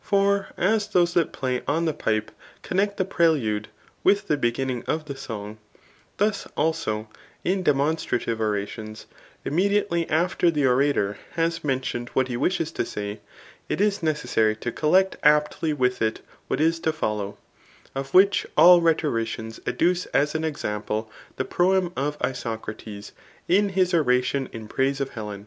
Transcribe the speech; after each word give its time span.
For 0.00 0.48
as 0.56 0.88
those 0.88 1.14
that 1.14 1.30
play 1.32 1.62
on 1.68 1.84
the 1.84 1.94
pipe 1.94 2.32
connect 2.62 2.96
the 2.96 3.04
prelude 3.04 3.68
with 4.02 4.26
the 4.26 4.36
beginning 4.36 4.82
of 4.88 5.04
the 5.04 5.14
song; 5.16 5.58
thus, 6.16 6.48
also, 6.56 7.08
in 7.44 7.62
demonstrative 7.62 8.40
orah 8.40 8.66
tions, 8.66 9.06
unmediately 9.44 10.04
aJFter 10.08 10.52
the 10.52 10.66
orator 10.66 11.18
has 11.34 11.62
mentioned 11.62 12.08
what 12.14 12.26
CHAP, 12.26 12.30
XIV. 12.30 12.40
RHETORIC. 12.40 12.54
25? 12.56 12.56
he 12.56 12.60
wishes 12.60 12.72
to 12.72 12.84
say, 12.84 13.20
it 13.68 13.80
is 13.80 14.02
necessary 14.02 14.56
to 14.56 14.72
collect 14.72 15.18
aptly 15.22 15.72
with 15.72 16.02
it 16.02 16.18
what 16.48 16.60
is 16.60 16.80
to 16.80 16.92
follow; 16.92 17.38
of 17.94 18.12
which 18.12 18.44
all 18.56 18.80
rhetoricians 18.80 19.60
adduce 19.68 20.06
as 20.06 20.34
an 20.34 20.42
example, 20.42 21.08
the 21.36 21.44
proem 21.44 21.92
of 21.96 22.18
Isoc 22.18 22.66
rates 22.66 23.12
in 23.46 23.68
his 23.68 23.92
o^ 23.92 24.12
ation 24.18 24.48
in 24.50 24.66
praise 24.66 25.00
of 25.00 25.10
Helen. 25.10 25.46